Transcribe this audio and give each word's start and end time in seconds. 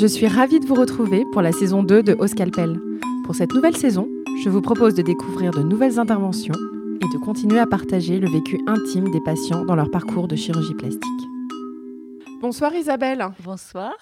Je 0.00 0.06
suis 0.06 0.28
ravie 0.28 0.60
de 0.60 0.64
vous 0.64 0.76
retrouver 0.76 1.26
pour 1.30 1.42
la 1.42 1.52
saison 1.52 1.82
2 1.82 2.02
de 2.02 2.14
Au 2.14 2.26
Scalpel. 2.26 2.80
Pour 3.26 3.34
cette 3.34 3.52
nouvelle 3.52 3.76
saison, 3.76 4.08
je 4.42 4.48
vous 4.48 4.62
propose 4.62 4.94
de 4.94 5.02
découvrir 5.02 5.50
de 5.50 5.62
nouvelles 5.62 5.98
interventions 5.98 6.54
et 6.54 7.04
de 7.12 7.22
continuer 7.22 7.58
à 7.58 7.66
partager 7.66 8.18
le 8.18 8.30
vécu 8.30 8.58
intime 8.66 9.10
des 9.10 9.20
patients 9.20 9.62
dans 9.66 9.76
leur 9.76 9.90
parcours 9.90 10.26
de 10.26 10.36
chirurgie 10.36 10.72
plastique. 10.72 11.02
Bonsoir 12.40 12.74
Isabelle. 12.74 13.26
Bonsoir. 13.40 13.92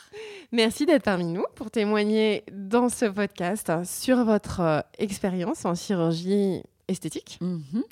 Merci 0.52 0.86
d'être 0.86 1.02
parmi 1.02 1.24
nous 1.24 1.44
pour 1.56 1.68
témoigner 1.68 2.44
dans 2.52 2.90
ce 2.90 3.06
podcast 3.06 3.72
sur 3.84 4.24
votre 4.24 4.60
euh, 4.60 4.80
expérience 4.98 5.64
en 5.64 5.74
chirurgie 5.74 6.62
esthétique. 6.86 7.40
Mhm. 7.40 7.82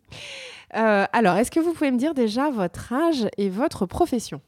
Euh, 0.77 1.07
alors, 1.13 1.35
est-ce 1.39 1.51
que 1.51 1.59
vous 1.59 1.73
pouvez 1.73 1.91
me 1.91 1.99
dire 1.99 2.15
déjà 2.15 2.51
votre 2.51 2.93
âge 2.93 3.27
et 3.37 3.49
votre 3.49 3.85
profession? 3.85 4.41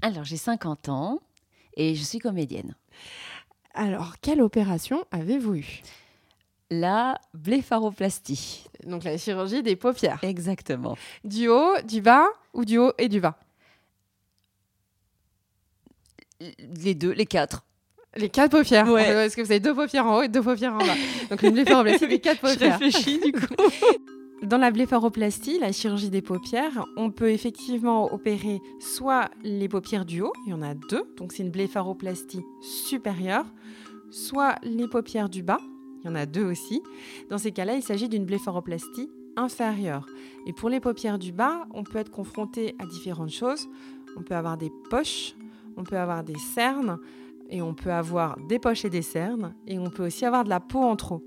Alors, 0.00 0.24
j'ai 0.24 0.38
50 0.38 0.88
ans 0.88 1.20
et 1.76 1.94
je 1.94 2.02
suis 2.02 2.20
comédienne. 2.20 2.74
Alors, 3.74 4.14
quelle 4.22 4.40
opération 4.40 5.04
avez-vous 5.10 5.56
eue? 5.56 5.82
La 6.70 7.20
blépharoplastie. 7.34 8.64
Donc, 8.84 9.04
la 9.04 9.16
chirurgie 9.18 9.62
des 9.62 9.76
paupières. 9.76 10.18
Exactement. 10.22 10.96
Du 11.24 11.48
haut, 11.48 11.74
du 11.86 12.00
bas 12.00 12.26
ou 12.54 12.64
du 12.64 12.78
haut 12.78 12.92
et 12.98 13.08
du 13.08 13.20
bas? 13.20 13.38
Les 16.40 16.94
deux, 16.94 17.12
les 17.12 17.26
quatre. 17.26 17.64
Les 18.16 18.28
quatre 18.30 18.50
paupières. 18.52 18.88
Ouais. 18.88 19.08
Est-ce 19.26 19.36
que 19.36 19.42
vous 19.42 19.50
avez 19.50 19.60
deux 19.60 19.74
paupières 19.74 20.06
en 20.06 20.18
haut 20.18 20.22
et 20.22 20.28
deux 20.28 20.42
paupières 20.42 20.72
en 20.74 20.78
bas? 20.78 20.94
Donc, 21.30 21.42
une 21.42 21.50
blépharoplastie 21.54 22.08
des 22.08 22.20
quatre 22.20 22.46
Je 22.48 22.52
paupières. 22.54 22.78
réfléchis 22.78 23.20
du 23.20 23.32
coup. 23.32 23.46
Dans 24.42 24.58
la 24.58 24.70
blépharoplastie, 24.70 25.58
la 25.58 25.72
chirurgie 25.72 26.10
des 26.10 26.20
paupières, 26.20 26.84
on 26.96 27.10
peut 27.10 27.30
effectivement 27.30 28.12
opérer 28.12 28.60
soit 28.78 29.30
les 29.42 29.66
paupières 29.66 30.04
du 30.04 30.20
haut, 30.20 30.32
il 30.44 30.50
y 30.50 30.52
en 30.52 30.60
a 30.60 30.74
deux, 30.74 31.04
donc 31.16 31.32
c'est 31.32 31.42
une 31.42 31.50
blépharoplastie 31.50 32.42
supérieure, 32.60 33.46
soit 34.10 34.56
les 34.62 34.88
paupières 34.88 35.30
du 35.30 35.42
bas, 35.42 35.58
il 36.02 36.08
y 36.08 36.10
en 36.10 36.14
a 36.14 36.26
deux 36.26 36.44
aussi. 36.44 36.82
Dans 37.30 37.38
ces 37.38 37.50
cas-là, 37.50 37.76
il 37.76 37.82
s'agit 37.82 38.10
d'une 38.10 38.26
blépharoplastie 38.26 39.08
inférieure. 39.36 40.06
Et 40.46 40.52
pour 40.52 40.68
les 40.68 40.80
paupières 40.80 41.18
du 41.18 41.32
bas, 41.32 41.66
on 41.72 41.82
peut 41.82 41.98
être 41.98 42.10
confronté 42.10 42.74
à 42.78 42.84
différentes 42.84 43.30
choses. 43.30 43.68
On 44.18 44.22
peut 44.22 44.36
avoir 44.36 44.58
des 44.58 44.70
poches, 44.90 45.34
on 45.78 45.84
peut 45.84 45.98
avoir 45.98 46.22
des 46.22 46.38
cernes, 46.38 46.98
et 47.48 47.62
on 47.62 47.74
peut 47.74 47.92
avoir 47.92 48.36
des 48.48 48.58
poches 48.58 48.84
et 48.84 48.90
des 48.90 49.02
cernes, 49.02 49.54
et 49.66 49.78
on 49.78 49.88
peut 49.88 50.06
aussi 50.06 50.24
avoir 50.26 50.44
de 50.44 50.50
la 50.50 50.60
peau 50.60 50.82
en 50.82 50.96
trop. 50.96 51.22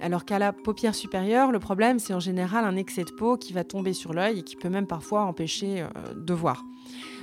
Alors 0.00 0.24
qu'à 0.24 0.38
la 0.38 0.52
paupière 0.52 0.94
supérieure, 0.94 1.52
le 1.52 1.58
problème, 1.58 1.98
c'est 1.98 2.14
en 2.14 2.20
général 2.20 2.64
un 2.64 2.76
excès 2.76 3.04
de 3.04 3.10
peau 3.10 3.36
qui 3.36 3.52
va 3.52 3.64
tomber 3.64 3.92
sur 3.92 4.12
l'œil 4.12 4.40
et 4.40 4.42
qui 4.42 4.56
peut 4.56 4.68
même 4.68 4.86
parfois 4.86 5.22
empêcher 5.22 5.82
euh, 5.82 5.88
de 6.14 6.34
voir. 6.34 6.62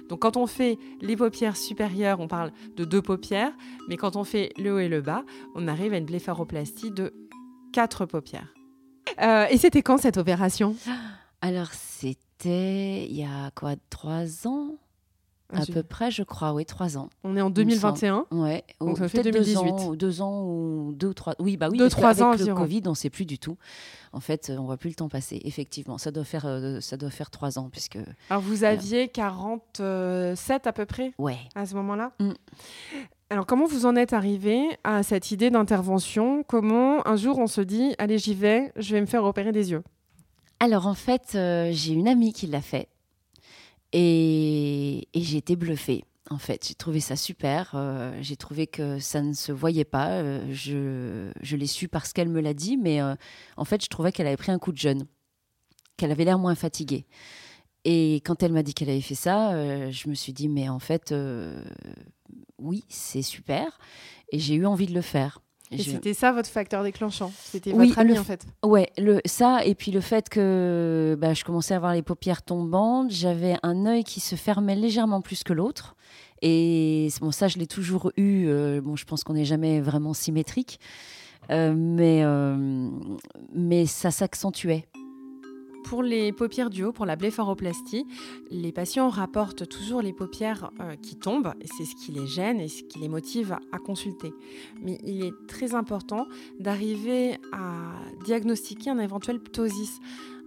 Donc 0.09 0.19
quand 0.21 0.37
on 0.37 0.47
fait 0.47 0.77
les 1.01 1.15
paupières 1.15 1.55
supérieures, 1.55 2.19
on 2.19 2.27
parle 2.27 2.51
de 2.75 2.83
deux 2.83 3.01
paupières, 3.01 3.53
mais 3.87 3.97
quand 3.97 4.15
on 4.15 4.23
fait 4.23 4.51
le 4.57 4.73
haut 4.73 4.79
et 4.79 4.89
le 4.89 5.01
bas, 5.01 5.23
on 5.55 5.67
arrive 5.67 5.93
à 5.93 5.97
une 5.97 6.05
blépharoplastie 6.05 6.91
de 6.91 7.13
quatre 7.71 8.05
paupières. 8.05 8.53
Euh, 9.21 9.45
et 9.49 9.57
c'était 9.57 9.81
quand 9.81 9.97
cette 9.97 10.17
opération? 10.17 10.75
Alors, 11.41 11.71
c'était 11.73 13.05
il 13.05 13.15
y 13.15 13.23
a 13.23 13.51
quoi, 13.55 13.75
trois 13.89 14.47
ans? 14.47 14.77
À 15.55 15.65
peu 15.65 15.83
près, 15.83 16.11
je 16.11 16.23
crois, 16.23 16.53
oui, 16.53 16.65
trois 16.65 16.97
ans. 16.97 17.09
On 17.23 17.35
est 17.37 17.41
en 17.41 17.49
2021. 17.49 18.25
Ouais. 18.31 18.63
Donc, 18.81 18.97
ça 18.97 19.07
fait 19.07 19.21
peut-être 19.23 19.33
2018. 19.33 19.63
Deux 19.63 19.69
ans, 19.71 19.93
deux 19.95 20.21
ans 20.21 20.43
ou 20.45 20.93
deux 20.95 21.07
ou 21.09 21.13
trois. 21.13 21.35
Oui, 21.39 21.57
bah 21.57 21.69
oui. 21.71 21.77
Deux, 21.77 21.89
trois 21.89 22.09
qu'avec 22.13 22.21
ans 22.23 22.31
le 22.33 22.41
environ. 22.41 22.57
Covid, 22.57 22.81
on 22.87 22.89
ne 22.91 22.95
sait 22.95 23.09
plus 23.09 23.25
du 23.25 23.39
tout. 23.39 23.57
En 24.11 24.19
fait, 24.19 24.51
on 24.57 24.65
voit 24.65 24.77
plus 24.77 24.89
le 24.89 24.95
temps 24.95 25.09
passer. 25.09 25.41
Effectivement, 25.43 25.97
ça 25.97 26.11
doit 26.11 26.23
faire, 26.23 26.45
euh, 26.45 26.79
ça 26.81 26.97
doit 26.97 27.09
faire 27.09 27.29
trois 27.31 27.57
ans 27.57 27.69
puisque. 27.71 27.97
Alors 28.29 28.41
vous 28.43 28.63
aviez 28.63 29.07
47 29.07 30.67
à 30.67 30.73
peu 30.73 30.85
près 30.85 31.13
Ouais. 31.17 31.37
à 31.55 31.65
ce 31.65 31.75
moment-là 31.75 32.11
Mm. 32.19 32.31
Alors, 33.29 33.47
comment 33.47 33.65
vous 33.65 33.87
en 33.87 33.95
êtes 33.95 34.13
arrivé 34.13 34.61
à 34.83 35.01
cette 35.01 35.31
idée 35.31 35.49
d'intervention? 35.49 36.43
Comment 36.43 37.05
un 37.07 37.15
jour 37.15 37.39
on 37.39 37.47
se 37.47 37.61
dit, 37.61 37.95
allez, 37.97 38.19
j'y 38.19 38.35
vais, 38.35 38.71
je 38.75 38.93
vais 38.93 39.01
me 39.01 39.07
faire 39.07 39.23
opérer 39.23 39.51
des 39.51 39.71
yeux 39.71 39.81
Alors 40.59 40.85
en 40.85 40.93
fait, 40.93 41.31
euh, 41.33 41.69
j'ai 41.71 41.93
une 41.93 42.07
amie 42.07 42.31
qui 42.33 42.45
l'a 42.45 42.61
fait 42.61 42.89
et, 43.93 45.07
j'ai 45.13 45.37
été 45.37 45.55
bluffée. 45.55 46.03
En 46.29 46.37
fait, 46.37 46.67
j'ai 46.67 46.73
trouvé 46.73 46.99
ça 46.99 47.15
super. 47.15 47.73
euh, 47.75 48.17
j'ai 48.21 48.37
trouvé 48.37 48.65
que 48.65 48.97
ça 48.99 49.21
ne 49.21 49.33
se 49.33 49.51
voyait 49.51 49.85
pas. 49.85 50.09
euh, 50.11 50.45
je 50.51 51.31
je 51.41 51.55
l'ai 51.55 51.67
su 51.67 51.87
parce 51.87 52.13
qu'elle 52.13 52.29
me 52.29 52.41
l'a 52.41 52.53
dit, 52.53 52.77
mais 52.77 53.01
euh, 53.01 53.15
en 53.57 53.65
fait, 53.65 53.83
je 53.83 53.89
trouvais 53.89 54.11
qu'elle 54.11 54.27
avait 54.27 54.37
pris 54.37 54.51
un 54.51 54.59
coup 54.59 54.71
de 54.71 54.77
jeûne, 54.77 55.05
qu'elle 55.97 56.11
avait 56.11 56.25
l'air 56.25 56.39
moins 56.39 56.55
fatiguée. 56.55 57.05
Et 57.85 58.15
quand 58.25 58.41
elle 58.43 58.53
m'a 58.53 58.63
dit 58.63 58.73
qu'elle 58.73 58.89
avait 58.89 59.01
fait 59.01 59.15
ça, 59.15 59.51
je 59.91 60.09
me 60.09 60.15
suis 60.15 60.33
dit, 60.33 60.47
mais 60.47 60.69
en 60.69 60.79
fait, 60.79 61.13
oui, 62.57 62.85
c'est 62.87 63.21
super. 63.21 63.77
Et 64.31 64.39
j'ai 64.39 64.55
eu 64.55 64.65
envie 64.65 64.87
de 64.87 64.93
le 64.93 65.01
faire. 65.01 65.41
Et 65.71 65.77
Je- 65.79 65.91
c'était 65.91 66.13
ça 66.13 66.31
votre 66.31 66.49
facteur 66.49 66.83
déclenchant? 66.83 67.31
C'était 67.43 67.73
Oui, 67.73 67.87
votre 67.87 67.99
ami 67.99 68.13
le 68.13 68.19
en 68.19 68.23
fait? 68.23 68.45
Ouais, 68.63 68.89
le, 68.97 69.21
ça, 69.25 69.65
et 69.65 69.73
puis 69.75 69.91
le 69.91 70.01
fait 70.01 70.29
que 70.29 71.17
bah, 71.19 71.33
je 71.33 71.43
commençais 71.43 71.73
à 71.73 71.77
avoir 71.77 71.93
les 71.93 72.01
paupières 72.03 72.43
tombantes, 72.43 73.09
j'avais 73.11 73.55
un 73.63 73.85
œil 73.85 74.03
qui 74.03 74.19
se 74.19 74.35
fermait 74.35 74.75
légèrement 74.75 75.21
plus 75.21 75.43
que 75.43 75.53
l'autre. 75.53 75.95
Et 76.41 77.07
bon, 77.21 77.31
ça, 77.31 77.47
je 77.47 77.57
l'ai 77.57 77.67
toujours 77.67 78.11
eu. 78.17 78.47
euh, 78.47 78.81
bon, 78.81 78.95
je 78.95 79.05
pense 79.05 79.23
qu'on 79.23 79.33
n'est 79.33 79.45
jamais 79.45 79.79
vraiment 79.81 80.13
symétrique. 80.13 80.79
Euh, 81.49 81.73
mais, 81.75 82.21
euh, 82.23 82.89
mais 83.53 83.85
ça 83.85 84.11
s'accentuait. 84.11 84.85
Pour 85.83 86.01
les 86.01 86.31
paupières 86.31 86.69
du 86.69 86.83
haut, 86.83 86.91
pour 86.91 87.05
la 87.05 87.15
blépharoplastie, 87.15 88.05
les 88.49 88.71
patients 88.71 89.09
rapportent 89.09 89.67
toujours 89.67 90.01
les 90.01 90.13
paupières 90.13 90.71
euh, 90.79 90.95
qui 90.95 91.15
tombent, 91.15 91.53
c'est 91.65 91.85
ce 91.85 91.95
qui 91.95 92.11
les 92.11 92.25
gêne 92.25 92.59
et 92.59 92.67
ce 92.67 92.83
qui 92.83 92.99
les 92.99 93.09
motive 93.09 93.53
à, 93.53 93.59
à 93.71 93.79
consulter. 93.79 94.33
Mais 94.81 94.97
il 95.03 95.23
est 95.25 95.33
très 95.47 95.75
important 95.75 96.27
d'arriver 96.59 97.37
à 97.51 97.93
diagnostiquer 98.25 98.89
un 98.89 98.99
éventuel 98.99 99.39
ptosis. 99.39 99.99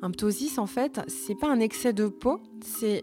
Un 0.02 0.10
ptosis, 0.10 0.58
en 0.58 0.66
fait, 0.66 1.00
c'est 1.08 1.34
pas 1.34 1.50
un 1.50 1.60
excès 1.60 1.92
de 1.92 2.06
peau, 2.06 2.40
c'est 2.60 3.02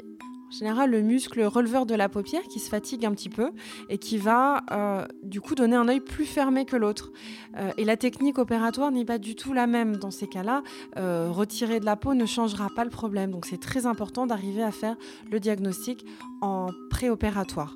en 0.54 0.56
général 0.56 0.92
le 0.92 1.02
muscle 1.02 1.42
releveur 1.44 1.86
de 1.86 1.96
la 1.96 2.10
paupière 2.10 2.44
qui 2.44 2.60
se 2.60 2.70
fatigue 2.70 3.06
un 3.06 3.12
petit 3.12 3.30
peu 3.30 3.52
et 3.90 3.98
qui 3.98 4.18
va 4.18 4.62
euh, 4.72 5.06
du 5.24 5.42
coup 5.42 5.56
donner 5.56 5.76
un 5.76 5.88
œil 5.88 6.00
plus 6.00 6.26
fermé 6.26 6.66
que 6.66 6.76
l'autre. 6.76 7.12
Euh, 7.58 7.72
et 7.78 7.86
la 7.86 7.98
technique 7.98 8.38
opératoire 8.38 8.92
n'est 8.92 9.06
pas 9.06 9.18
du 9.18 9.36
tout 9.36 9.54
la 9.54 9.66
même 9.66 9.98
dans 9.98 10.12
ces 10.12 10.28
cas-là 10.28 10.62
euh, 10.98 11.30
retirer 11.32 11.80
de 11.80 11.86
la 11.86 11.96
peau 11.96 12.14
ne 12.14 12.26
changera 12.28 12.70
pas 12.76 12.84
le 12.84 12.92
problème. 12.92 13.32
Donc 13.32 13.48
c'est 13.48 13.60
très 13.60 13.88
important 13.88 14.28
d'arriver 14.28 14.62
à 14.62 14.72
faire 14.72 14.96
le 15.32 15.40
diagnostic 15.40 16.06
en 16.42 16.70
préopératoire. 16.92 17.76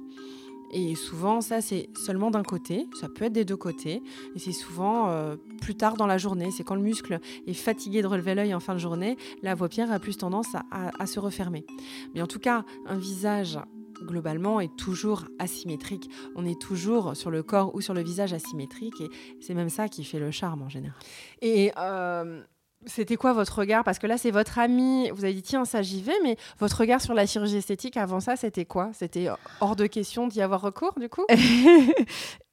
Et 0.71 0.95
souvent, 0.95 1.41
ça, 1.41 1.61
c'est 1.61 1.89
seulement 1.95 2.31
d'un 2.31 2.43
côté, 2.43 2.87
ça 2.99 3.07
peut 3.07 3.25
être 3.25 3.33
des 3.33 3.45
deux 3.45 3.55
côtés, 3.55 4.01
et 4.35 4.39
c'est 4.39 4.51
souvent 4.51 5.09
euh, 5.09 5.35
plus 5.61 5.75
tard 5.75 5.95
dans 5.95 6.07
la 6.07 6.17
journée. 6.17 6.51
C'est 6.51 6.63
quand 6.63 6.75
le 6.75 6.81
muscle 6.81 7.19
est 7.45 7.53
fatigué 7.53 8.01
de 8.01 8.07
relever 8.07 8.35
l'œil 8.35 8.53
en 8.53 8.59
fin 8.59 8.73
de 8.73 8.79
journée, 8.79 9.17
la 9.43 9.55
paupière 9.55 9.91
a 9.91 9.99
plus 9.99 10.17
tendance 10.17 10.55
à, 10.71 11.05
se 11.05 11.19
refermer. 11.19 11.65
Mais 12.13 12.21
en 12.21 12.27
tout 12.27 12.39
cas, 12.39 12.65
un 12.85 12.97
visage, 12.97 13.57
globalement, 14.01 14.59
est 14.59 14.75
toujours 14.75 15.25
asymétrique. 15.39 16.09
On 16.35 16.45
est 16.45 16.59
toujours 16.59 17.15
sur 17.15 17.31
le 17.31 17.43
corps 17.43 17.73
ou 17.73 17.81
sur 17.81 17.93
le 17.93 18.03
visage 18.03 18.33
asymétrique, 18.33 18.99
et 18.99 19.09
c'est 19.39 19.53
même 19.53 19.69
ça 19.69 19.87
qui 19.87 20.03
fait 20.03 20.19
le 20.19 20.31
charme 20.31 20.63
en 20.63 20.69
général. 20.69 20.99
Et 21.41 21.71
euh, 21.77 22.43
c'était 22.85 23.15
quoi 23.15 23.33
votre 23.33 23.59
regard? 23.59 23.83
Parce 23.83 23.99
que 23.99 24.07
là, 24.07 24.17
c'est 24.17 24.31
votre 24.31 24.59
ami, 24.59 25.09
vous 25.11 25.25
avez 25.25 25.33
dit 25.33 25.41
tiens, 25.41 25.65
ça 25.65 25.81
j'y 25.81 26.01
vais, 26.01 26.17
mais 26.23 26.37
votre 26.59 26.79
regard 26.79 27.01
sur 27.01 27.13
la 27.13 27.25
chirurgie 27.25 27.57
esthétique 27.57 27.97
avant 27.97 28.19
ça, 28.19 28.35
c'était 28.35 28.65
quoi? 28.65 28.91
C'était 28.93 29.27
hors 29.61 29.75
de 29.75 29.87
question 29.87 30.27
d'y 30.27 30.41
avoir 30.41 30.61
recours 30.61 30.93
du 30.99 31.09
coup? 31.09 31.25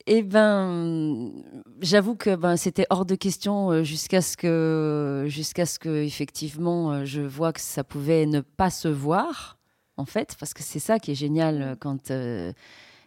Eh 0.07 0.23
ben, 0.23 1.33
j'avoue 1.81 2.15
que 2.15 2.37
ben, 2.37 2.59
c'était 2.59 2.87
hors 2.91 3.07
de 3.07 3.15
question 3.15 3.71
euh, 3.71 3.85
jusqu'à 3.85 4.21
ce 4.21 4.37
que, 4.37 5.25
jusqu'à 5.29 5.65
ce 5.65 5.79
que 5.79 6.03
effectivement, 6.03 6.93
euh, 6.93 7.05
je 7.07 7.23
vois 7.23 7.55
que 7.55 7.61
ça 7.61 7.85
pouvait 7.85 8.27
ne 8.27 8.41
pas 8.41 8.69
se 8.69 8.89
voir, 8.89 9.57
en 9.97 10.05
fait, 10.05 10.37
parce 10.39 10.53
que 10.53 10.63
c'est 10.63 10.79
ça 10.79 10.99
qui 10.99 11.13
est 11.13 11.15
génial 11.15 11.63
euh, 11.63 11.75
quand, 11.75 12.13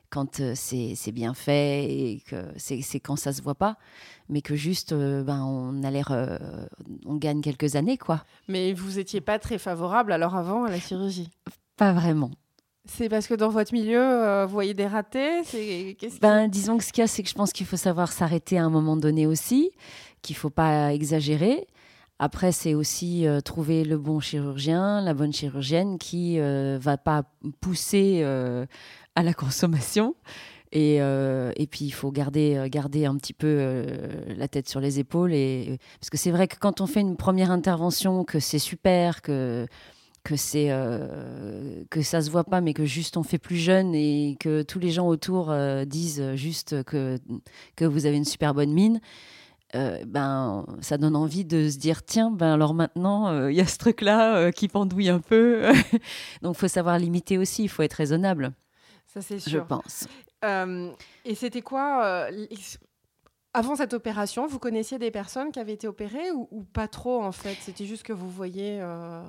quand 0.10 0.40
euh, 0.40 0.54
c'est 0.56 1.12
bien 1.12 1.34
fait 1.34 1.86
et 1.86 2.24
que 2.28 2.36
c'est 2.58 3.00
quand 3.00 3.16
ça 3.16 3.34
se 3.34 3.42
voit 3.42 3.56
pas, 3.56 3.78
mais 4.30 4.42
que 4.42 4.56
juste, 4.56 4.92
euh, 4.92 5.24
ben, 5.24 5.44
on 5.44 5.84
a 5.84 5.92
l'air, 5.92 6.12
euh, 6.12 6.38
on 7.06 7.16
gagne 7.16 7.42
quelques 7.42 7.76
années, 7.76 7.98
quoi. 7.98 8.24
Mais 8.48 8.74
vous 8.74 9.00
étiez 9.00 9.22
pas 9.22 9.40
très 9.40 9.58
favorable 9.58 10.12
alors 10.12 10.36
avant 10.36 10.66
à 10.66 10.70
la 10.70 10.80
chirurgie? 10.80 11.30
Pas 11.78 11.94
vraiment. 11.94 12.32
C'est 12.88 13.10
parce 13.10 13.28
que 13.28 13.34
dans 13.34 13.50
votre 13.50 13.74
milieu, 13.74 14.00
euh, 14.00 14.46
vous 14.46 14.54
voyez 14.54 14.74
des 14.74 14.88
ratés? 14.88 15.42
Ben, 16.22 16.48
disons 16.48 16.78
que 16.78 16.84
ce 16.84 16.94
qu'il 16.94 17.02
y 17.02 17.04
a, 17.04 17.08
c'est 17.08 17.22
que 17.22 17.30
je 17.30 17.36
pense 17.36 17.52
qu'il 17.52 17.66
faut 17.66 17.78
savoir 17.78 18.12
s'arrêter 18.12 18.58
à 18.58 18.64
un 18.64 18.70
moment 18.70 18.96
donné 18.96 19.28
aussi, 19.28 19.72
qu'il 20.22 20.36
faut 20.36 20.50
pas 20.50 20.94
exagérer. 20.94 21.68
Après, 22.20 22.52
c'est 22.52 22.74
aussi 22.74 23.28
euh, 23.28 23.42
trouver 23.42 23.84
le 23.84 23.98
bon 23.98 24.20
chirurgien, 24.20 25.02
la 25.02 25.14
bonne 25.14 25.34
chirurgienne 25.34 26.00
qui 26.00 26.40
euh, 26.40 26.80
va 26.82 26.98
pas 26.98 27.24
pousser 27.62 28.26
à 29.18 29.24
la 29.24 29.34
consommation. 29.34 30.16
Et, 30.72 30.98
euh, 31.02 31.52
et 31.56 31.66
puis, 31.66 31.86
il 31.86 31.92
faut 31.92 32.12
garder, 32.12 32.56
euh, 32.56 32.68
garder 32.70 33.06
un 33.06 33.16
petit 33.16 33.34
peu 33.34 33.48
euh, 33.48 34.36
la 34.38 34.48
tête 34.48 34.70
sur 34.70 34.80
les 34.80 35.00
épaules. 35.00 35.34
Et, 35.34 35.80
parce 36.00 36.12
que 36.12 36.18
c'est 36.18 36.30
vrai 36.30 36.48
que 36.48 36.58
quand 36.60 36.82
on 36.82 36.88
fait 36.88 37.02
une 37.02 37.18
première 37.18 37.50
intervention, 37.50 38.24
que 38.24 38.40
c'est 38.40 38.60
super, 38.60 39.24
que, 39.24 39.66
que 40.24 40.36
c'est 40.36 40.68
que 41.90 42.02
ça 42.02 42.22
se 42.22 42.30
voit 42.30 42.44
pas, 42.44 42.62
mais 42.62 42.74
que 42.74 42.86
juste 42.86 43.16
on 43.16 43.24
fait 43.24 43.38
plus 43.40 43.56
jeune 43.56 43.96
et 43.96 44.36
que 44.40 44.62
tous 44.62 44.78
les 44.78 44.92
gens 44.92 45.08
autour 45.08 45.56
disent 45.86 46.36
juste 46.36 46.84
que 46.84 47.18
que 47.78 47.86
vous 47.86 48.06
avez 48.06 48.18
une 48.18 48.26
super 48.26 48.54
bonne 48.54 48.74
mine. 48.74 49.00
ben, 49.74 50.66
ça 50.82 50.98
donne 50.98 51.16
envie 51.16 51.46
de 51.46 51.70
se 51.70 51.78
dire 51.78 52.04
tiens, 52.04 52.30
ben 52.30 52.52
alors 52.52 52.74
maintenant 52.74 53.48
il 53.48 53.56
y 53.56 53.62
a 53.62 53.66
ce 53.66 53.78
truc-là 53.78 54.52
qui 54.52 54.68
pendouille 54.68 55.08
un 55.08 55.22
peu, 55.22 55.64
donc 56.42 56.58
faut 56.58 56.68
savoir 56.68 57.00
limiter 57.00 57.38
aussi, 57.38 57.64
il 57.64 57.70
faut 57.70 57.84
être 57.84 57.94
raisonnable. 57.94 58.52
Ça 59.18 59.22
c'est 59.22 59.40
sûr. 59.40 59.52
Je 59.52 59.60
pense. 59.60 60.08
et 61.26 61.36
c'était 61.36 61.62
quoi 61.62 62.30
avant 63.58 63.76
cette 63.76 63.94
opération, 63.96 64.46
vous 64.46 64.60
connaissiez 64.60 65.00
des 65.00 65.10
personnes 65.10 65.52
qui 65.52 65.60
avaient 65.60 65.74
été 65.74 65.88
opérées 65.88 66.32
ou, 66.32 66.64
pas 66.74 66.88
trop 66.88 67.24
en 67.24 67.32
fait? 67.32 67.58
C'était 67.60 67.86
juste 67.86 68.04
que 68.04 68.14
vous 68.14 68.30
voyez. 68.30 68.80
Euh, 68.80 69.24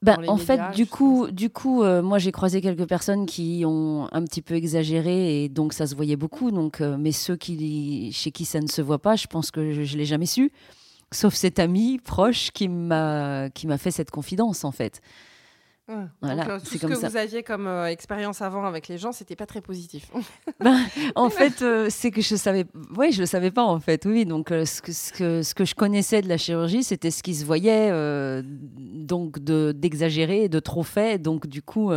bah, 0.00 0.16
en 0.26 0.38
fait, 0.38 0.58
du 0.74 0.86
coup, 0.86 1.30
du 1.30 1.50
coup, 1.50 1.82
euh, 1.82 2.00
moi 2.00 2.18
j'ai 2.18 2.32
croisé 2.32 2.62
quelques 2.62 2.88
personnes 2.88 3.26
qui 3.26 3.62
ont 3.66 4.08
un 4.10 4.24
petit 4.24 4.40
peu 4.40 4.54
exagéré 4.54 5.44
et 5.44 5.48
donc 5.50 5.74
ça 5.74 5.86
se 5.86 5.94
voyait 5.94 6.16
beaucoup. 6.16 6.50
Donc, 6.50 6.80
euh, 6.80 6.96
mais 6.98 7.12
ceux 7.12 7.36
qui, 7.36 8.10
chez 8.12 8.30
qui 8.30 8.46
ça 8.46 8.60
ne 8.60 8.68
se 8.68 8.80
voit 8.80 9.00
pas, 9.00 9.16
je 9.16 9.26
pense 9.26 9.50
que 9.50 9.72
je, 9.72 9.80
ne 9.80 9.98
l'ai 9.98 10.06
jamais 10.06 10.24
su, 10.24 10.50
sauf 11.12 11.34
cet 11.34 11.58
ami 11.58 11.98
proche 12.02 12.52
qui 12.52 12.68
m'a 12.68 13.50
qui 13.50 13.66
m'a 13.66 13.76
fait 13.76 13.90
cette 13.90 14.10
confidence 14.10 14.64
en 14.64 14.72
fait. 14.72 15.02
Voilà, 16.22 16.48
euh, 16.48 16.58
tout 16.60 16.78
ce 16.78 16.78
que 16.78 16.94
vous 16.94 17.16
aviez 17.16 17.42
comme 17.42 17.66
euh, 17.66 17.86
expérience 17.86 18.40
avant 18.40 18.64
avec 18.64 18.88
les 18.88 18.96
gens, 18.96 19.12
c'était 19.12 19.36
pas 19.36 19.46
très 19.46 19.60
positif. 19.60 20.10
Ben, 20.60 20.78
en 21.14 21.28
fait, 21.28 21.60
euh, 21.60 21.88
c'est 21.90 22.10
que 22.10 22.22
je 22.22 22.36
savais, 22.36 22.64
oui, 22.96 23.12
je 23.12 23.20
le 23.20 23.26
savais 23.26 23.50
pas 23.50 23.64
en 23.64 23.80
fait. 23.80 24.06
Oui, 24.06 24.24
donc 24.24 24.48
ce, 24.48 24.80
que, 24.80 24.92
ce, 24.92 25.12
que, 25.12 25.42
ce, 25.42 25.54
que, 25.54 25.64
je 25.64 25.74
connaissais 25.74 26.22
de 26.22 26.28
la 26.28 26.38
chirurgie, 26.38 26.82
c'était 26.82 27.10
ce 27.10 27.22
qui 27.22 27.34
se 27.34 27.44
voyait, 27.44 27.90
donc 28.42 29.40
d'exagérer, 29.40 30.48
de, 30.48 30.60
trop 30.60 30.84
fait, 30.84 31.20
donc 31.20 31.46
du 31.46 31.60
coup. 31.60 31.92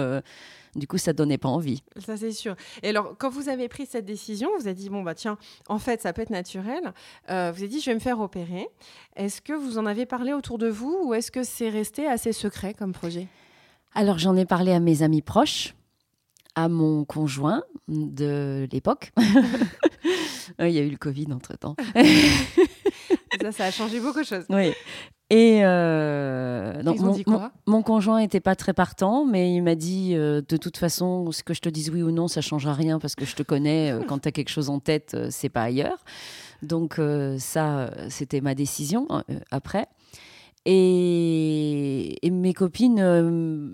du 0.75 0.87
coup, 0.87 0.97
ça 0.97 1.13
donnait 1.13 1.37
pas 1.37 1.49
envie. 1.49 1.81
Ça, 2.05 2.17
c'est 2.17 2.31
sûr. 2.31 2.55
Et 2.83 2.89
alors, 2.89 3.15
quand 3.17 3.29
vous 3.29 3.47
avez 3.47 3.69
pris 3.69 3.85
cette 3.85 4.05
décision, 4.05 4.49
vous 4.59 4.67
avez 4.67 4.75
dit, 4.75 4.89
bon, 4.89 5.03
bah 5.03 5.15
tiens, 5.15 5.37
en 5.69 5.79
fait, 5.79 6.01
ça 6.01 6.11
peut 6.11 6.23
être 6.23 6.29
naturel. 6.29 6.81
vous 7.27 7.33
avez 7.33 7.67
dit, 7.67 7.79
je 7.79 7.89
vais 7.89 7.95
me 7.95 8.01
faire 8.01 8.19
opérer. 8.19 8.67
Est-ce 9.15 9.39
que 9.39 9.53
vous 9.53 9.77
en 9.77 9.85
avez 9.85 10.05
parlé 10.05 10.33
autour 10.33 10.57
de 10.57 10.67
vous 10.67 10.99
ou 11.05 11.13
est-ce 11.13 11.31
que 11.31 11.43
c'est 11.43 11.69
resté 11.69 12.07
assez 12.07 12.33
secret 12.33 12.73
comme 12.73 12.91
projet? 12.91 13.27
Alors 13.93 14.17
j'en 14.19 14.35
ai 14.35 14.45
parlé 14.45 14.71
à 14.71 14.79
mes 14.79 15.03
amis 15.03 15.21
proches, 15.21 15.75
à 16.55 16.69
mon 16.69 17.05
conjoint 17.05 17.63
de 17.87 18.67
l'époque. 18.71 19.11
Il 20.59 20.69
y 20.69 20.79
a 20.79 20.81
eu 20.81 20.89
le 20.89 20.97
Covid 20.97 21.27
entre-temps. 21.31 21.75
ça, 23.41 23.51
ça 23.51 23.65
a 23.65 23.71
changé 23.71 23.99
beaucoup 23.99 24.21
de 24.21 24.25
choses. 24.25 24.45
Oui. 24.49 24.73
Et 25.29 25.59
euh, 25.63 26.81
donc, 26.83 26.99
mon, 26.99 27.49
mon, 27.65 27.81
conjoint 27.83 28.19
n'était 28.19 28.39
pas 28.39 28.55
très 28.55 28.73
partant, 28.73 29.25
mais 29.25 29.53
il 29.53 29.61
m'a 29.61 29.75
dit 29.75 30.13
euh, 30.15 30.41
de 30.47 30.55
toute 30.55 30.77
façon, 30.77 31.31
ce 31.33 31.43
que 31.43 31.53
je 31.53 31.59
te 31.59 31.67
dise 31.67 31.89
oui 31.89 32.01
ou 32.01 32.11
non, 32.11 32.29
ça 32.29 32.39
changera 32.39 32.73
rien 32.73 32.97
parce 32.97 33.13
que 33.15 33.25
je 33.25 33.35
te 33.35 33.43
connais. 33.43 33.91
Euh, 33.91 34.03
quand 34.07 34.19
tu 34.19 34.29
as 34.29 34.31
quelque 34.31 34.49
chose 34.49 34.69
en 34.69 34.79
tête, 34.79 35.17
c'est 35.29 35.49
pas 35.49 35.63
ailleurs. 35.63 36.05
Donc 36.61 36.99
ça, 37.37 37.91
c'était 38.09 38.41
ma 38.41 38.55
décision 38.55 39.07
après. 39.51 39.87
Et, 40.69 42.19
mes 42.29 42.53
copines, 42.53 42.99
euh, 42.99 43.71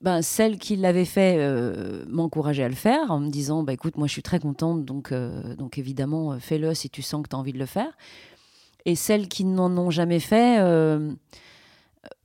ben, 0.00 0.22
celles 0.22 0.56
qui 0.56 0.76
l'avaient 0.76 1.04
fait, 1.04 1.36
euh, 1.38 2.06
m'encourageaient 2.08 2.62
à 2.62 2.70
le 2.70 2.74
faire 2.74 3.10
en 3.10 3.20
me 3.20 3.28
disant 3.28 3.62
bah, 3.62 3.74
écoute, 3.74 3.98
moi 3.98 4.06
je 4.06 4.12
suis 4.12 4.22
très 4.22 4.40
contente, 4.40 4.86
donc, 4.86 5.12
euh, 5.12 5.54
donc 5.56 5.76
évidemment, 5.76 6.38
fais-le 6.40 6.72
si 6.72 6.88
tu 6.88 7.02
sens 7.02 7.22
que 7.22 7.28
tu 7.28 7.36
as 7.36 7.38
envie 7.38 7.52
de 7.52 7.58
le 7.58 7.66
faire. 7.66 7.98
Et 8.86 8.94
celles 8.94 9.28
qui 9.28 9.44
n'en 9.44 9.76
ont 9.76 9.90
jamais 9.90 10.20
fait 10.20 10.58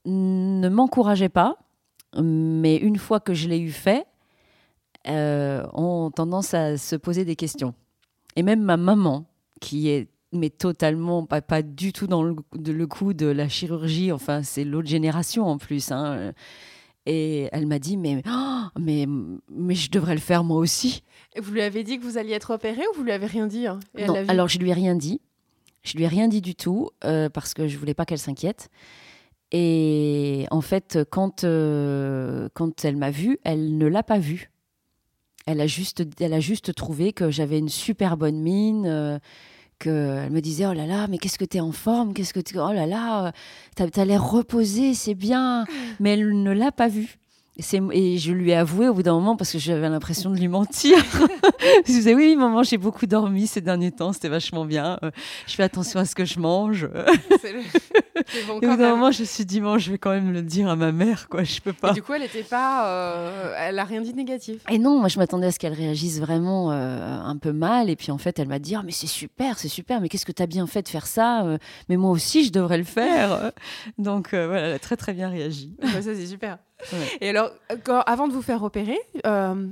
ne 0.06 0.70
m'encourageaient 0.70 1.28
pas, 1.28 1.58
mais 2.16 2.78
une 2.78 2.98
fois 2.98 3.20
que 3.20 3.34
je 3.34 3.50
l'ai 3.50 3.60
eu 3.60 3.72
fait, 3.72 4.08
ont 5.06 6.12
tendance 6.16 6.54
à 6.54 6.78
se 6.78 6.96
poser 6.96 7.26
des 7.26 7.36
questions. 7.36 7.74
Et 8.38 8.44
même 8.44 8.62
ma 8.62 8.78
maman, 8.78 9.26
qui 9.60 9.90
est 9.90 10.08
mais 10.34 10.50
totalement 10.50 11.26
pas, 11.26 11.42
pas 11.42 11.62
du 11.62 11.94
tout 11.94 12.08
dans 12.08 12.24
le, 12.24 12.36
le 12.54 12.88
coup 12.88 13.14
de 13.14 13.28
la 13.28 13.48
chirurgie. 13.48 14.12
Enfin, 14.12 14.44
c'est 14.44 14.64
l'autre 14.64 14.88
génération 14.88 15.46
en 15.46 15.58
plus. 15.58 15.92
Hein. 15.92 16.34
Et 17.06 17.48
elle 17.54 17.68
m'a 17.68 17.80
dit 17.80 17.96
mais, 17.96 18.22
oh, 18.30 18.64
mais 18.78 19.08
mais 19.50 19.76
je 19.76 19.90
devrais 19.90 20.14
le 20.14 20.20
faire 20.20 20.44
moi 20.44 20.58
aussi. 20.58 21.04
Et 21.36 21.40
vous 21.40 21.54
lui 21.54 21.62
avez 21.62 21.84
dit 21.84 21.98
que 21.98 22.04
vous 22.04 22.18
alliez 22.18 22.34
être 22.34 22.54
opérée 22.54 22.84
ou 22.92 22.98
vous 22.98 23.04
lui 23.04 23.14
avez 23.14 23.28
rien 23.28 23.48
dit 23.48 23.66
hein? 23.66 23.80
Non, 23.98 24.16
alors 24.28 24.50
je 24.50 24.60
lui 24.60 24.70
ai 24.70 24.74
rien 24.74 24.96
dit. 24.96 25.22
Je 25.84 25.96
lui 25.96 26.04
ai 26.04 26.08
rien 26.08 26.28
dit 26.28 26.42
du 26.42 26.54
tout 26.54 26.90
euh, 27.06 27.30
parce 27.30 27.54
que 27.54 27.70
je 27.70 27.78
voulais 27.78 27.94
pas 27.94 28.06
qu'elle 28.06 28.20
s'inquiète. 28.20 28.70
Et 29.54 30.46
en 30.52 30.60
fait, 30.60 31.00
quand 31.10 31.46
euh, 31.46 32.50
quand 32.54 32.84
elle 32.84 32.98
m'a 32.98 33.12
vue, 33.12 33.40
elle 33.46 33.78
ne 33.78 33.88
l'a 33.88 34.04
pas 34.04 34.20
vue. 34.20 34.52
Elle 35.46 35.62
a 35.62 35.68
juste 35.68 36.04
elle 36.20 36.34
a 36.34 36.42
juste 36.42 36.76
trouvé 36.76 37.14
que 37.14 37.32
j'avais 37.32 37.58
une 37.58 37.70
super 37.70 38.18
bonne 38.18 38.42
mine. 38.42 38.86
Euh, 38.86 39.18
qu'elle 39.80 40.30
me 40.32 40.40
disait 40.40 40.66
oh 40.66 40.74
là 40.74 40.86
là 40.86 41.08
mais 41.08 41.18
qu'est-ce 41.18 41.38
que 41.38 41.46
tu 41.46 41.58
es 41.58 41.60
en 41.60 41.72
forme 41.72 42.14
qu'est-ce 42.14 42.34
que 42.34 42.40
tu 42.40 42.58
oh 42.58 42.72
là 42.72 42.86
là 42.86 43.32
t'as 43.76 43.86
as, 43.96 44.06
l'air 44.06 44.24
reposé 44.24 44.94
c'est 44.94 45.16
bien. 45.16 45.66
Mais 46.00 46.14
elle 46.14 46.42
ne 46.42 46.52
l'a 46.52 46.72
pas 46.72 46.88
vu 46.88 47.18
et 47.92 48.18
je 48.18 48.32
lui 48.32 48.52
ai 48.52 48.56
avoué 48.56 48.88
au 48.88 48.94
bout 48.94 49.04
d'un 49.04 49.14
moment 49.14 49.36
parce 49.36 49.52
que 49.52 49.58
j'avais 49.58 49.90
l'impression 49.90 50.30
de 50.30 50.38
lui 50.38 50.48
mentir. 50.48 50.98
je 51.86 51.92
disais 51.92 52.14
oui, 52.14 52.36
maman, 52.36 52.64
j'ai 52.64 52.78
beaucoup 52.78 53.08
dormi 53.08 53.48
ces 53.48 53.62
derniers 53.62 53.92
temps, 53.92 54.14
c'était 54.14 54.30
vachement 54.30 54.66
bien. 54.66 55.00
Euh, 55.04 55.12
je 55.48 55.56
fais 55.56 55.64
attention 55.64 56.00
à 56.00 56.06
ce 56.06 56.14
que 56.14 56.24
je 56.24 56.40
mange. 56.40 56.88
et 57.44 58.52
au 58.52 58.60
bout 58.60 58.78
d'un 58.78 58.92
moment, 58.92 59.12
je 59.12 59.22
me 59.22 59.26
suis 59.26 59.46
dit 59.46 59.60
bon, 59.60 59.78
je 59.78 59.92
vais 59.92 59.98
quand 59.98 60.12
même 60.12 60.32
le 60.32 60.44
dire 60.44 60.70
à 60.70 60.76
ma 60.76 60.92
mère, 60.92 61.30
quoi. 61.30 61.44
Je 61.44 61.60
peux 61.60 61.74
pas. 61.74 61.92
Et 61.92 61.94
du 61.94 62.04
coup, 62.04 62.14
elle 62.14 62.24
était 62.24 62.44
pas, 62.44 62.88
euh, 62.88 63.56
elle 63.58 63.80
a 63.80 63.84
rien 63.84 64.02
dit 64.02 64.12
de 64.12 64.18
négatif. 64.18 64.62
Et 64.70 64.78
non, 64.78 65.00
moi, 65.00 65.08
je 65.08 65.18
m'attendais 65.18 65.48
à 65.48 65.52
ce 65.52 65.58
qu'elle 65.58 65.74
réagisse 65.74 66.20
vraiment 66.20 66.72
euh, 66.72 67.20
un 67.20 67.38
peu 67.38 67.54
mal. 67.54 67.90
Et 67.90 67.96
puis 67.96 68.12
en 68.12 68.18
fait, 68.18 68.38
elle 68.40 68.48
m'a 68.48 68.60
dit 68.60 68.76
oh, 68.78 68.82
mais 68.86 68.92
c'est 68.92 69.08
super, 69.08 69.58
c'est 69.58 69.68
super. 69.68 70.00
Mais 70.00 70.10
qu'est-ce 70.10 70.26
que 70.26 70.32
tu 70.32 70.44
as 70.44 70.48
bien 70.48 70.68
fait 70.68 70.84
de 70.84 70.90
faire 70.90 71.08
ça 71.08 71.44
Mais 71.90 71.98
moi 71.98 72.12
aussi, 72.12 72.46
je 72.46 72.52
devrais 72.52 72.78
le 72.78 72.84
faire. 72.84 73.52
Donc 73.98 74.30
voilà, 74.32 74.68
elle 74.68 74.74
a 74.74 74.80
très 74.80 74.96
très 74.96 75.14
bien 75.14 75.30
réagi. 75.30 75.76
ça 75.82 76.02
c'est 76.02 76.28
super. 76.28 76.60
Et 77.22 77.30
alors, 77.30 77.52
avant 78.06 78.28
de 78.28 78.34
vous 78.34 78.42
faire 78.42 78.64
opérer, 78.64 79.00
euh, 79.26 79.68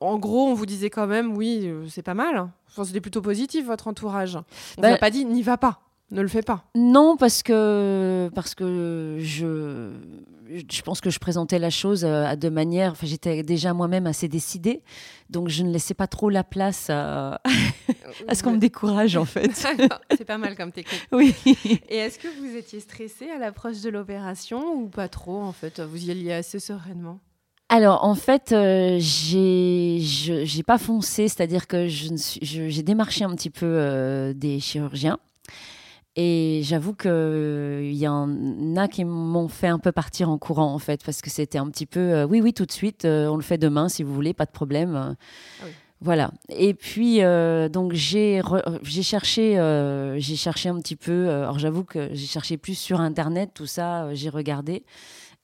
en 0.00 0.18
gros, 0.18 0.48
on 0.48 0.54
vous 0.54 0.66
disait 0.66 0.90
quand 0.90 1.06
même, 1.06 1.36
oui, 1.36 1.62
euh, 1.64 1.86
c'est 1.88 2.02
pas 2.02 2.14
mal. 2.14 2.48
Enfin, 2.68 2.84
C'était 2.84 3.00
plutôt 3.00 3.22
positif, 3.22 3.66
votre 3.66 3.88
entourage. 3.88 4.38
On 4.76 4.82
bah, 4.82 4.96
pas 4.98 5.10
dit, 5.10 5.24
n'y 5.24 5.42
va 5.42 5.56
pas. 5.56 5.80
Ne 6.10 6.22
le 6.22 6.28
fais 6.28 6.42
pas. 6.42 6.64
Non, 6.74 7.16
parce 7.18 7.42
que, 7.42 8.30
parce 8.34 8.54
que 8.54 9.18
je, 9.20 9.92
je 10.48 10.82
pense 10.82 11.02
que 11.02 11.10
je 11.10 11.18
présentais 11.18 11.58
la 11.58 11.68
chose 11.68 12.04
euh, 12.04 12.24
à 12.24 12.34
de 12.34 12.48
manière. 12.48 12.92
Enfin, 12.92 13.06
j'étais 13.06 13.42
déjà 13.42 13.74
moi-même 13.74 14.06
assez 14.06 14.26
décidée, 14.26 14.82
donc 15.28 15.48
je 15.48 15.62
ne 15.62 15.70
laissais 15.70 15.92
pas 15.92 16.06
trop 16.06 16.30
la 16.30 16.44
place 16.44 16.88
à, 16.88 17.42
à 18.28 18.34
ce 18.34 18.42
qu'on 18.42 18.52
me 18.52 18.58
décourage, 18.58 19.16
en 19.16 19.26
fait. 19.26 19.50
C'est 20.16 20.24
pas 20.24 20.38
mal 20.38 20.56
comme 20.56 20.72
technique. 20.72 21.06
Oui. 21.12 21.34
Et 21.90 21.96
est-ce 21.96 22.18
que 22.18 22.28
vous 22.40 22.56
étiez 22.56 22.80
stressée 22.80 23.28
à 23.30 23.38
l'approche 23.38 23.82
de 23.82 23.90
l'opération 23.90 24.74
ou 24.76 24.88
pas 24.88 25.08
trop, 25.08 25.42
en 25.42 25.52
fait? 25.52 25.80
Vous 25.80 26.06
y 26.06 26.10
alliez 26.10 26.32
assez 26.32 26.58
sereinement? 26.58 27.20
Alors 27.70 28.02
en 28.02 28.14
fait, 28.14 28.52
euh, 28.52 28.96
j'ai 28.98 29.98
j'ai 30.00 30.62
pas 30.62 30.78
foncé, 30.78 31.28
c'est-à-dire 31.28 31.66
que 31.66 31.86
j'ai 31.86 32.82
démarché 32.82 33.24
un 33.24 33.34
petit 33.34 33.50
peu 33.50 33.66
euh, 33.66 34.32
des 34.32 34.58
chirurgiens 34.58 35.18
et 36.20 36.62
j'avoue 36.64 36.94
qu'il 36.94 37.12
euh, 37.12 37.92
y 37.94 38.08
en 38.08 38.74
a 38.74 38.88
qui 38.88 39.04
m'ont 39.04 39.46
fait 39.46 39.68
un 39.68 39.78
peu 39.78 39.92
partir 39.92 40.28
en 40.28 40.36
courant, 40.36 40.74
en 40.74 40.80
fait, 40.80 41.04
parce 41.04 41.22
que 41.22 41.30
c'était 41.30 41.58
un 41.58 41.68
petit 41.70 41.86
peu 41.86 42.00
euh, 42.00 42.26
oui, 42.26 42.40
oui, 42.40 42.52
tout 42.52 42.66
de 42.66 42.72
suite, 42.72 43.04
euh, 43.04 43.28
on 43.28 43.36
le 43.36 43.42
fait 43.42 43.56
demain 43.56 43.88
si 43.88 44.02
vous 44.02 44.12
voulez, 44.12 44.34
pas 44.34 44.44
de 44.44 44.50
problème. 44.50 45.14
Ah 45.62 45.64
voilà. 46.00 46.32
Et 46.48 46.74
puis, 46.74 47.20
donc, 47.72 47.92
j'ai 47.92 48.40
cherché, 49.02 49.54
j'ai 50.16 50.36
cherché 50.36 50.68
un 50.68 50.80
petit 50.80 50.94
peu. 50.94 51.28
alors, 51.28 51.58
j'avoue 51.58 51.82
que 51.82 52.08
j'ai 52.12 52.26
cherché 52.26 52.56
plus 52.56 52.76
sur 52.76 53.00
Internet, 53.00 53.50
tout 53.54 53.66
ça, 53.66 54.12
j'ai 54.14 54.28
regardé. 54.28 54.84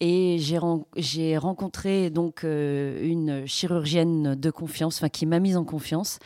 Et 0.01 0.39
j'ai 0.39 1.39
rencontré 1.39 2.11
donc 2.11 2.45
une 2.45 3.45
chirurgienne 3.47 4.37
de 4.37 4.51
confiance, 4.51 4.99
enfin, 4.99 5.09
qui 5.09 5.27
m'a 5.27 5.41
mise 5.41 5.57
en 5.57 5.65
confiance 5.65 6.21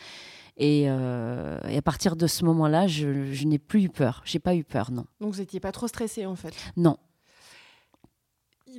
euh, 0.61 1.59
et, 1.69 1.77
à 1.77 1.81
partir 1.81 2.15
de 2.15 2.27
ce 2.27 2.43
moment-là, 2.45 2.87
je, 2.87 3.07
n'ai 3.45 3.59
plus 3.59 3.83
eu 3.83 3.89
peur. 3.89 4.21
J'ai 4.25 4.39
pas 4.39 4.55
eu 4.55 4.63
peur, 4.63 4.91
non. 4.91 5.05
Donc 5.21 5.33
vous 5.33 5.39
n'étiez 5.39 5.59
pas 5.59 5.71
trop 5.71 5.87
stressée 5.87 6.25
en 6.25 6.35
fait? 6.35 6.53
Non. 6.75 6.97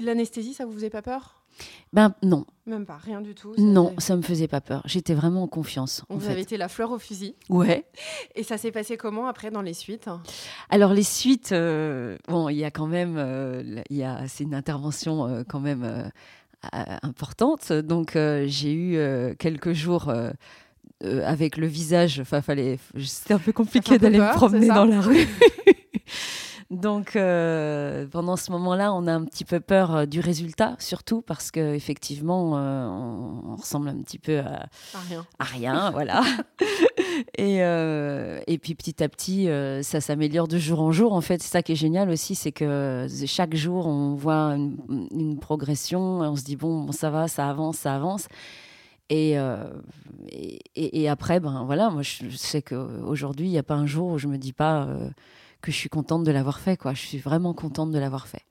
L'anesthésie, 0.00 0.54
ça 0.54 0.66
vous 0.66 0.72
faisait 0.72 0.90
pas 0.90 1.02
peur? 1.02 1.44
Ben 1.92 2.14
non. 2.22 2.46
Même 2.64 2.86
pas, 2.86 2.96
rien 2.96 3.20
du 3.20 3.34
tout. 3.34 3.54
non, 3.58 3.92
ça 3.98 4.14
me 4.14 4.22
faisait 4.22 4.46
pas 4.46 4.60
peur. 4.60 4.82
J'étais 4.84 5.14
vraiment 5.14 5.42
en 5.42 5.48
confiance. 5.48 6.04
vous 6.08 6.28
avez 6.28 6.42
été 6.42 6.56
la 6.56 6.68
fleur 6.68 6.92
au 6.92 6.98
fusil? 6.98 7.34
Ouais. 7.48 7.84
Et 8.36 8.44
ça 8.44 8.56
s'est 8.56 8.70
passé 8.70 8.96
comment 8.96 9.26
après 9.26 9.50
dans 9.50 9.60
les 9.60 9.74
suites? 9.74 10.08
Alors 10.70 10.94
les 10.94 11.02
suites, 11.02 11.50
euh, 11.52 12.16
bon, 12.28 12.48
il 12.48 12.56
y 12.56 12.64
a 12.64 12.70
quand 12.70 12.86
même, 12.86 13.16
euh, 13.18 13.82
il 13.90 13.96
y 13.96 14.04
a, 14.04 14.28
c'est 14.28 14.44
une 14.44 14.54
intervention 14.54 15.44
quand 15.48 15.60
même 15.60 16.10
importante. 16.72 17.72
Donc 17.72 18.12
j'ai 18.14 18.72
eu 18.72 19.36
quelques 19.36 19.72
jours 19.72 20.12
euh, 21.04 21.22
avec 21.24 21.56
le 21.56 21.66
visage. 21.66 22.20
Enfin, 22.20 22.42
fallait. 22.42 22.78
C'était 22.98 23.34
un 23.34 23.38
peu 23.38 23.52
compliqué 23.52 23.98
d'aller 23.98 24.18
me 24.18 24.32
promener 24.34 24.68
dans 24.68 24.84
la 24.84 25.00
rue. 25.00 25.26
Donc, 26.70 27.16
euh, 27.16 28.06
pendant 28.06 28.36
ce 28.36 28.52
moment-là, 28.52 28.94
on 28.94 29.08
a 29.08 29.12
un 29.12 29.24
petit 29.24 29.44
peu 29.44 29.58
peur 29.58 29.94
euh, 29.94 30.06
du 30.06 30.20
résultat, 30.20 30.76
surtout 30.78 31.20
parce 31.20 31.50
qu'effectivement, 31.50 32.52
euh, 32.56 32.86
on, 32.86 33.56
ressemble 33.56 33.88
un 33.88 34.00
petit 34.02 34.20
peu 34.20 34.38
à, 34.38 34.68
rien. 35.08 35.26
À 35.40 35.44
rien 35.44 35.90
voilà. 35.92 36.22
et, 37.36 37.56
et 37.56 38.58
puis, 38.58 38.74
petit 38.76 39.02
à 39.02 39.08
petit, 39.08 39.48
ça 39.82 40.00
s'améliore 40.00 40.46
de 40.46 40.58
jour 40.58 40.80
en 40.80 40.92
jour. 40.92 41.12
En 41.12 41.20
fait, 41.20 41.42
c'est 41.42 41.50
ça 41.50 41.62
qui 41.62 41.72
est 41.72 41.76
génial 41.76 42.08
aussi, 42.08 42.34
c'est 42.36 42.52
que 42.52 43.06
chaque 43.26 43.56
jour, 43.56 43.86
on 43.86 44.14
voit 44.14 44.56
une, 44.56 45.38
progression. 45.40 46.20
On 46.20 46.36
se 46.36 46.44
dit, 46.44 46.56
bon, 46.56 46.92
ça 46.92 47.10
va, 47.10 47.26
ça 47.26 47.48
avance, 47.48 47.78
ça 47.78 47.96
avance. 47.96 48.28
Et, 49.10 49.36
et, 50.28 51.02
et, 51.02 51.08
après, 51.08 51.40
ben 51.40 51.64
voilà, 51.64 51.90
moi 51.90 52.02
je 52.02 52.28
sais 52.30 52.62
qu'aujourd'hui, 52.62 53.46
il 53.46 53.50
n'y 53.50 53.58
a 53.58 53.62
pas 53.64 53.74
un 53.74 53.86
jour 53.86 54.12
où 54.12 54.18
je 54.18 54.28
me 54.28 54.38
dis 54.38 54.52
pas 54.52 54.88
que 55.60 55.70
je 55.70 55.76
suis 55.76 55.88
contente 55.88 56.24
de 56.24 56.30
l'avoir 56.30 56.60
fait. 56.60 56.76
Quoi. 56.76 56.94
Je 56.94 57.00
suis 57.00 57.18
vraiment 57.18 57.54
contente 57.54 57.90
de 57.90 57.98
l'avoir 57.98 58.26
fait. 58.26 58.42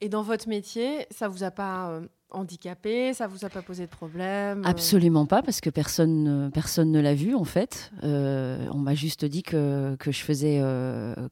Et 0.00 0.08
dans 0.08 0.22
votre 0.22 0.48
métier, 0.48 1.06
ça 1.10 1.28
vous 1.28 1.44
a 1.44 1.50
pas 1.50 1.90
euh, 1.90 2.06
handicapé? 2.30 3.14
Ça 3.14 3.26
vous 3.26 3.44
a 3.44 3.48
pas 3.48 3.62
posé 3.62 3.84
de 3.84 3.90
problème 3.90 4.64
euh? 4.64 4.68
Absolument 4.68 5.26
pas, 5.26 5.42
parce 5.42 5.60
que 5.60 5.70
personne, 5.70 6.50
personne 6.52 6.90
ne 6.90 7.00
l'a 7.00 7.14
vu 7.14 7.34
en 7.34 7.44
fait. 7.44 7.92
Euh, 8.02 8.66
on 8.72 8.78
m'a 8.78 8.94
juste 8.94 9.24
dit 9.24 9.42
que, 9.42 9.96
que 9.96 10.10
je 10.12 10.20
faisais, 10.20 10.60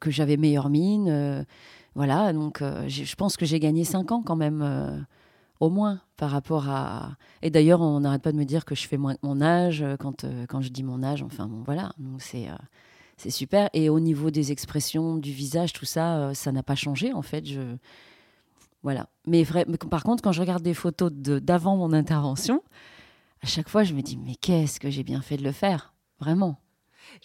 que 0.00 0.10
j'avais 0.10 0.36
meilleure 0.36 0.70
mine. 0.70 1.44
voilà, 1.94 2.32
donc 2.32 2.62
je 2.86 3.14
pense 3.16 3.36
que 3.36 3.44
j'ai 3.44 3.60
gagné 3.60 3.84
5 3.84 4.12
ans 4.12 4.22
quand 4.22 4.36
même 4.36 5.04
au 5.62 5.70
moins 5.70 6.00
par 6.16 6.30
rapport 6.30 6.68
à. 6.68 7.16
Et 7.42 7.50
d'ailleurs, 7.50 7.80
on 7.80 8.00
n'arrête 8.00 8.22
pas 8.22 8.32
de 8.32 8.36
me 8.36 8.44
dire 8.44 8.64
que 8.64 8.74
je 8.74 8.86
fais 8.86 8.98
moins 8.98 9.16
mon 9.22 9.40
âge 9.40 9.84
quand, 9.98 10.26
quand 10.48 10.60
je 10.60 10.68
dis 10.68 10.82
mon 10.82 11.02
âge. 11.02 11.22
Enfin, 11.22 11.46
bon, 11.46 11.62
voilà. 11.64 11.92
Donc, 11.98 12.20
c'est 12.20 12.48
c'est 13.22 13.30
super. 13.30 13.70
Et 13.72 13.88
au 13.88 14.00
niveau 14.00 14.32
des 14.32 14.50
expressions, 14.50 15.16
du 15.16 15.30
visage, 15.30 15.72
tout 15.72 15.84
ça, 15.84 16.16
euh, 16.16 16.34
ça 16.34 16.50
n'a 16.50 16.64
pas 16.64 16.74
changé 16.74 17.12
en 17.12 17.22
fait. 17.22 17.46
Je... 17.46 17.76
Voilà. 18.82 19.08
Mais, 19.26 19.44
vrai, 19.44 19.64
par 19.90 20.02
contre, 20.02 20.24
quand 20.24 20.32
je 20.32 20.40
regarde 20.40 20.62
des 20.62 20.74
photos 20.74 21.12
d'avant 21.12 21.76
mon 21.76 21.92
intervention, 21.92 22.64
à 23.40 23.46
chaque 23.46 23.68
fois, 23.68 23.84
je 23.84 23.94
me 23.94 24.02
dis, 24.02 24.16
mais 24.16 24.34
qu'est-ce 24.34 24.80
que 24.80 24.90
j'ai 24.90 25.04
bien 25.04 25.22
fait 25.22 25.36
de 25.36 25.44
le 25.44 25.52
faire 25.52 25.94
Vraiment. 26.18 26.58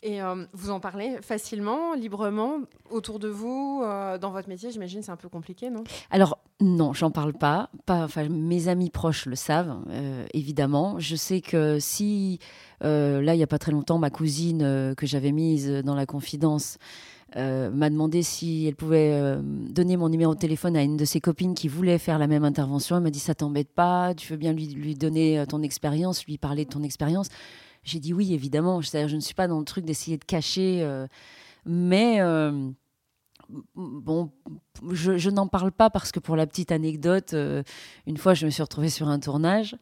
Et 0.04 0.22
euh, 0.22 0.46
vous 0.54 0.70
en 0.70 0.80
parlez 0.80 1.18
facilement, 1.22 1.96
librement, 1.96 2.60
autour 2.92 3.18
de 3.18 3.28
vous, 3.28 3.82
euh, 3.84 4.20
dans 4.20 4.30
votre 4.30 4.50
métier, 4.50 4.70
j'imagine 4.72 5.02
c'est 5.02 5.12
un 5.12 5.18
peu 5.18 5.30
compliqué, 5.30 5.70
non? 5.72 5.84
Alors 6.12 6.40
non, 6.60 6.94
j'en 6.94 7.12
parle 7.12 7.34
pas. 7.34 7.70
pas 7.86 8.04
enfin, 8.04 8.28
mes 8.30 8.68
amis 8.68 8.90
proches 8.90 9.26
le 9.26 9.36
savent, 9.36 9.78
euh, 9.90 10.26
évidemment. 10.34 11.00
Je 11.00 11.16
sais 11.16 11.42
que 11.42 11.78
si, 11.80 12.40
là, 12.82 13.34
il 13.34 13.38
n'y 13.38 13.44
a 13.44 13.48
pas 13.48 13.60
très 13.60 13.72
longtemps, 13.72 14.00
ma 14.00 14.10
cousine 14.10 14.94
que 14.98 15.06
j'avais 15.06 15.32
mise 15.32 15.70
dans 15.84 15.96
la 15.96 16.06
confidence 16.06 16.78
m'a 17.36 17.90
demandé 17.90 18.24
si 18.24 18.66
elle 18.66 18.76
pouvait 18.76 19.38
donner 19.70 19.98
mon 19.98 20.10
numéro 20.10 20.34
de 20.34 20.40
téléphone 20.40 20.76
à 20.76 20.82
une 20.82 20.98
de 20.98 21.06
ses 21.06 21.20
copines 21.20 21.54
qui 21.54 21.68
voulait 21.68 22.00
faire 22.00 22.18
la 22.18 22.26
même 22.26 22.44
intervention. 22.44 22.98
Elle 22.98 23.04
m'a 23.04 23.12
dit 23.12 23.20
ça 23.20 23.36
t'embête 23.36 23.72
pas, 23.72 24.16
tu 24.16 24.32
veux 24.32 24.38
bien 24.38 24.54
lui, 24.54 24.68
lui 24.68 24.96
donner 24.96 25.44
ton 25.48 25.62
expérience, 25.62 26.26
lui 26.26 26.40
parler 26.40 26.66
de 26.66 26.70
ton 26.70 26.82
expérience. 26.82 27.30
J'ai 27.88 28.00
dit 28.00 28.14
oui, 28.14 28.34
évidemment. 28.34 28.82
Je, 28.82 28.90
je 29.08 29.16
ne 29.16 29.22
suis 29.22 29.34
pas 29.34 29.48
dans 29.48 29.60
le 29.60 29.66
truc 29.66 29.86
d'essayer 29.86 30.18
de 30.18 30.26
cacher. 30.26 30.80
Euh, 30.82 31.08
mais 31.66 32.20
euh, 32.20 32.70
bon, 33.76 34.32
je, 34.92 35.30
n'en 35.30 35.48
parle 35.48 35.72
pas 35.72 35.90
parce 35.90 36.12
que 36.12 36.20
pour 36.20 36.36
la 36.36 36.46
petite 36.48 36.72
anecdote, 36.72 37.34
euh, 37.34 37.64
une 38.06 38.18
fois, 38.18 38.34
je 38.34 38.46
me 38.46 38.52
suis 38.52 38.62
retrouvée 38.62 38.90
sur 38.90 39.08
un 39.08 39.20
tournage 39.20 39.76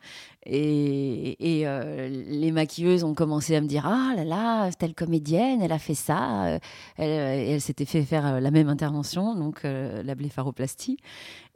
et, 0.45 1.35
les 1.39 2.51
maquilleuses 2.51 3.03
ont 3.03 3.13
commencé 3.15 3.55
à 3.55 3.61
me 3.61 3.67
dire 3.67 3.85
Ah 3.85 4.13
là 4.15 4.23
là, 4.23 4.71
telle 4.71 4.93
comédienne, 4.93 5.61
elle 5.61 5.71
a 5.71 5.79
fait 5.79 5.95
ça. 5.95 6.59
Elle, 6.97 7.09
elle 7.09 7.61
s'était 7.61 7.85
fait 7.85 8.03
faire 8.03 8.39
la 8.39 8.51
même 8.51 8.69
intervention, 8.69 9.35
donc 9.35 9.63
la 9.63 10.15
blépharoplastie. 10.15 10.97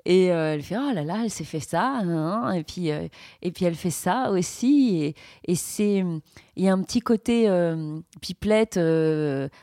Et 0.06 0.32
euh, 0.32 0.54
elle 0.54 0.62
fait 0.62 0.78
oh 0.78 0.94
là 0.94 1.04
là, 1.04 1.22
elle 1.24 1.30
s'est 1.30 1.44
fait 1.44 1.60
ça, 1.60 2.00
hein, 2.00 2.10
hein. 2.10 2.52
et 2.52 2.64
puis 2.64 2.92
euh, 2.92 3.08
et 3.42 3.52
puis 3.52 3.66
elle 3.66 3.76
fait 3.76 3.90
ça 3.90 4.32
aussi. 4.32 5.04
Et, 5.04 5.16
et 5.46 5.56
c'est 5.56 6.04
il 6.56 6.64
y 6.64 6.68
a 6.68 6.74
un 6.74 6.82
petit 6.82 7.00
côté 7.00 7.50
euh, 7.50 8.00
pipelette, 8.22 8.80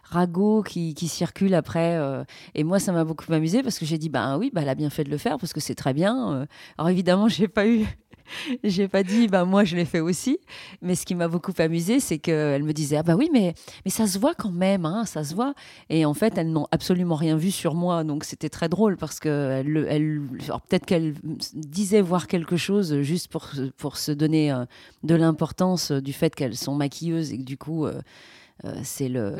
ragot 0.04 0.62
qui, 0.62 0.94
qui, 0.94 1.08
circule 1.08 1.54
après. 1.54 1.98
et 2.54 2.64
moi, 2.64 2.78
ça 2.78 2.92
m'a 2.92 3.04
beaucoup 3.04 3.30
amusé 3.32 3.62
parce 3.62 3.78
que 3.78 3.86
j'ai 3.86 3.98
dit 3.98 4.08
ben 4.08 4.38
oui, 4.38 4.50
bah, 4.52 4.62
elle 4.62 4.68
a 4.68 4.74
bien 4.74 4.90
fait 4.90 5.04
de 5.04 5.10
le 5.10 5.18
faire 5.18 5.38
parce 5.38 5.52
que 5.52 5.60
c'est 5.60 5.74
très 5.74 5.94
bien. 5.94 6.46
Alors 6.78 6.90
évidemment, 6.90 7.28
j'ai 7.28 7.48
pas 7.48 7.66
eu 7.66 7.86
j'ai 8.64 8.88
pas 8.88 9.02
dit, 9.02 9.28
bah 9.28 9.44
moi 9.44 9.64
je 9.64 9.76
l'ai 9.76 9.84
fait 9.84 10.00
aussi. 10.00 10.38
Mais 10.82 10.94
ce 10.94 11.06
qui 11.06 11.14
m'a 11.14 11.28
beaucoup 11.28 11.52
amusé, 11.58 12.00
c'est 12.00 12.18
qu'elle 12.18 12.62
me 12.62 12.72
disait, 12.72 12.96
ah 12.96 13.02
bah 13.02 13.14
oui, 13.16 13.28
mais, 13.32 13.54
mais 13.84 13.90
ça 13.90 14.06
se 14.06 14.18
voit 14.18 14.34
quand 14.34 14.50
même, 14.50 14.84
hein, 14.84 15.04
ça 15.04 15.24
se 15.24 15.34
voit. 15.34 15.54
Et 15.90 16.04
en 16.04 16.14
fait, 16.14 16.36
elles 16.38 16.50
n'ont 16.50 16.66
absolument 16.70 17.16
rien 17.16 17.36
vu 17.36 17.50
sur 17.50 17.74
moi. 17.74 18.04
Donc 18.04 18.24
c'était 18.24 18.48
très 18.48 18.68
drôle 18.68 18.96
parce 18.96 19.20
que 19.20 19.28
elle, 19.28 19.86
elle, 19.88 20.22
peut-être 20.68 20.86
qu'elle 20.86 21.14
disait 21.54 22.00
voir 22.00 22.26
quelque 22.26 22.56
chose 22.56 23.00
juste 23.02 23.28
pour, 23.28 23.48
pour 23.76 23.96
se 23.96 24.12
donner 24.12 24.52
euh, 24.52 24.64
de 25.02 25.14
l'importance 25.14 25.92
du 25.92 26.12
fait 26.12 26.34
qu'elles 26.34 26.56
sont 26.56 26.74
maquilleuses 26.74 27.32
et 27.32 27.38
que 27.38 27.44
du 27.44 27.56
coup, 27.56 27.86
euh, 27.86 28.00
euh, 28.64 28.74
c'est 28.82 29.08
le. 29.08 29.34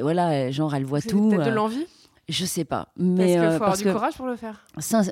voilà, 0.00 0.50
genre, 0.50 0.74
elle 0.74 0.84
voit 0.84 1.00
tout. 1.02 1.28
Peut-être 1.28 1.46
de 1.46 1.50
l'envie 1.50 1.86
je 2.28 2.44
sais 2.44 2.64
pas. 2.64 2.88
Mais, 2.96 3.36
parce 3.36 3.48
qu'il 3.48 3.58
faut 3.58 3.64
avoir 3.64 3.76
du 3.76 3.84
courage 3.84 4.16
pour 4.16 4.26
le 4.26 4.36
faire. 4.36 4.66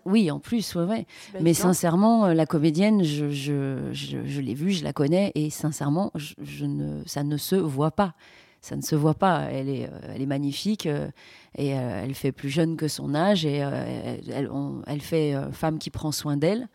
Oui, 0.05 0.31
en 0.31 0.41
plus, 0.41 0.75
ouais, 0.75 0.85
ouais. 0.85 1.07
Mais 1.41 1.55
sincèrement, 1.55 2.27
euh, 2.27 2.35
la 2.35 2.47
comédienne, 2.47 3.05
je, 3.05 3.31
je, 3.31 3.93
je, 3.93 4.41
l'ai 4.41 4.55
vue, 4.55 4.73
je 4.73 4.83
la 4.83 4.93
connais, 4.93 5.31
et 5.35 5.51
sincèrement, 5.51 6.11
je, 6.15 6.65
ne, 6.65 7.03
ça 7.07 7.23
ne 7.23 7.37
se 7.37 7.57
voit 7.57 7.93
pas. 7.93 8.15
Ça 8.61 8.77
ne 8.77 8.83
se 8.83 8.97
voit 8.97 9.15
pas. 9.15 9.43
Elle 9.51 9.69
est, 9.69 9.85
euh, 9.85 10.15
elle 10.15 10.23
est 10.23 10.27
magnifique 10.27 10.87
euh, 10.87 11.09
et 11.57 11.69
elle 11.69 12.15
fait 12.15 12.33
plus 12.33 12.49
jeune 12.49 12.77
que 12.77 12.89
son 12.89 13.15
âge 13.15 13.45
et 13.45 13.57
elle, 13.57 14.51
elle, 14.87 15.01
fait 15.01 15.37
femme 15.53 15.79
qui 15.79 15.91
prend 15.91 16.13
soin 16.13 16.37
d'elle. 16.37 16.69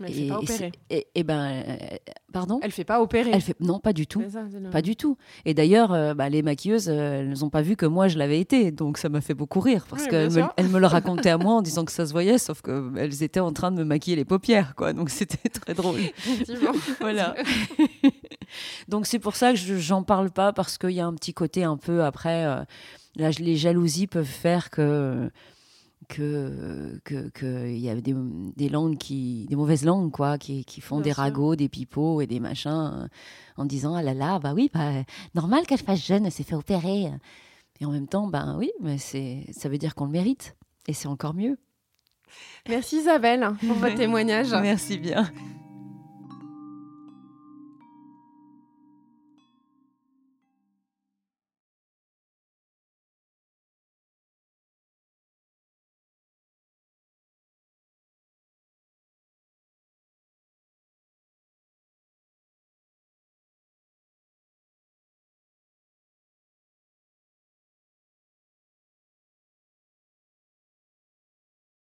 Mais 0.00 0.08
elle 0.08 0.16
ne 0.16 0.22
fait 0.22 0.28
pas 0.28 0.38
opérer. 0.38 0.72
Et, 0.88 1.06
et, 1.14 1.24
ben, 1.24 1.62
euh, 1.68 1.76
pardon 2.32 2.58
Elle 2.62 2.72
fait 2.72 2.84
pas 2.84 3.02
opérer. 3.02 3.30
Elle 3.34 3.42
fait 3.42 3.60
non, 3.60 3.78
pas 3.80 3.92
du 3.92 4.06
tout, 4.06 4.22
pas 4.72 4.80
du 4.80 4.96
tout. 4.96 5.18
Et 5.44 5.52
d'ailleurs, 5.52 5.92
euh, 5.92 6.14
bah, 6.14 6.30
les 6.30 6.42
maquilleuses, 6.42 6.88
euh, 6.88 7.20
elles 7.20 7.38
n'ont 7.40 7.50
pas 7.50 7.60
vu 7.60 7.76
que 7.76 7.84
moi 7.84 8.08
je 8.08 8.16
l'avais 8.16 8.40
été, 8.40 8.70
donc 8.72 8.96
ça 8.96 9.10
m'a 9.10 9.20
fait 9.20 9.34
beaucoup 9.34 9.60
rire 9.60 9.86
parce 9.88 10.06
qu'elles 10.06 10.30
me, 10.32 10.78
le 10.78 10.86
racontaient 10.86 11.30
à 11.30 11.36
moi 11.36 11.54
en 11.54 11.62
disant 11.62 11.84
que 11.84 11.92
ça 11.92 12.06
se 12.06 12.12
voyait, 12.12 12.38
sauf 12.38 12.62
qu'elles 12.62 13.22
étaient 13.22 13.40
en 13.40 13.52
train 13.52 13.70
de 13.70 13.76
me 13.76 13.84
maquiller 13.84 14.16
les 14.16 14.24
paupières, 14.24 14.74
quoi. 14.74 14.94
Donc 14.94 15.10
c'était 15.10 15.50
très 15.50 15.74
drôle. 15.74 16.00
voilà. 17.00 17.34
donc 18.88 19.06
c'est 19.06 19.18
pour 19.18 19.36
ça 19.36 19.52
que 19.52 19.58
j'en 19.58 20.02
parle 20.02 20.30
pas 20.30 20.54
parce 20.54 20.78
qu'il 20.78 20.92
y 20.92 21.00
a 21.00 21.06
un 21.06 21.14
petit 21.14 21.34
côté 21.34 21.62
un 21.64 21.76
peu 21.76 22.04
après. 22.04 22.44
là, 23.16 23.30
les 23.38 23.56
jalousies 23.56 24.06
peuvent 24.06 24.24
faire 24.24 24.70
que 24.70 25.30
que 26.08 27.00
qu'il 27.34 27.78
y 27.78 27.88
a 27.88 27.94
des, 27.94 28.14
des, 28.56 28.68
langues 28.68 28.96
qui 28.96 29.46
des 29.48 29.56
mauvaises 29.56 29.84
langues 29.84 30.10
quoi 30.10 30.38
qui, 30.38 30.64
qui 30.64 30.80
font 30.80 31.00
des 31.00 31.12
ragots 31.12 31.56
des 31.56 31.68
pipeaux 31.68 32.20
et 32.20 32.26
des 32.26 32.40
machins 32.40 33.08
en 33.56 33.64
disant 33.64 33.94
ah 33.94 34.02
là 34.02 34.14
là 34.14 34.38
bah 34.38 34.52
oui 34.54 34.70
bah, 34.72 34.90
normal 35.34 35.66
qu'elle 35.66 35.78
fasse 35.78 36.04
jeune 36.04 36.26
elle 36.26 36.32
s'est 36.32 36.42
fait 36.42 36.56
opérer. 36.56 37.10
Et 37.80 37.84
en 37.84 37.90
même 37.90 38.08
temps 38.08 38.26
ben 38.26 38.56
oui 38.58 38.70
mais 38.80 38.98
c'est 38.98 39.46
ça 39.52 39.68
veut 39.68 39.78
dire 39.78 39.94
qu'on 39.94 40.06
le 40.06 40.12
mérite 40.12 40.56
et 40.88 40.92
c'est 40.92 41.08
encore 41.08 41.34
mieux. 41.34 41.58
Merci 42.68 42.98
Isabelle 42.98 43.50
pour 43.66 43.76
votre 43.76 43.94
témoignage. 43.96 44.52
Merci 44.52 44.98
bien 44.98 45.30